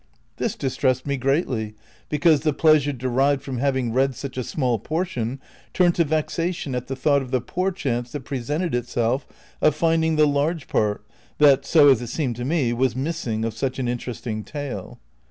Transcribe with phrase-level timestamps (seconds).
[0.37, 1.75] This distressed me greatly,
[2.09, 5.39] because the pleasure derived from having read such a small portion
[5.73, 9.27] turned to vexation at the thought of the poor chance that presented itself
[9.61, 11.05] of find ing the large part
[11.37, 14.97] that, so it seemed to me, was missing of such an interesting tale.